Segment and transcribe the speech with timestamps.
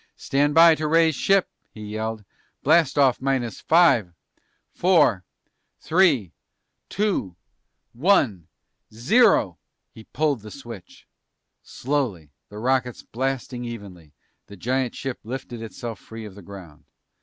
[0.17, 2.25] "Stand by to raise ship!" he yelled.
[2.63, 4.13] "Blast off minus five
[4.71, 5.23] four
[5.79, 6.31] three
[6.89, 7.35] two
[7.93, 8.47] one
[8.91, 9.59] zero!"
[9.91, 11.05] He pulled the switch.
[11.61, 14.11] Slowly, the rockets blasting evenly,
[14.47, 16.85] the giant ship lifted itself free of the ground.